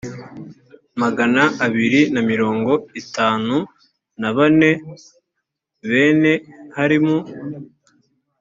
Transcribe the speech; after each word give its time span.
magana 1.01 1.43
abiri 1.65 2.01
na 2.13 2.21
mirongo 2.29 2.71
itanu 3.01 3.55
na 4.21 4.29
bane 4.35 4.71
bene 5.89 6.33
harimu 6.77 7.17